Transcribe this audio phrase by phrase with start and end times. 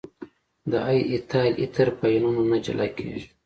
[0.71, 3.27] دای ایتایل ایتر په آیونونو نه جلا کیږي.